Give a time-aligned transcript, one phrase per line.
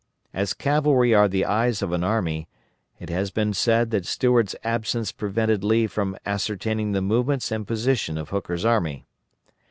[0.33, 2.47] As cavalry are the eyes of an army,
[2.99, 8.17] it has been said that Stuart's absence prevented Lee from ascertaining the movements and position
[8.17, 9.05] of Hooker's army.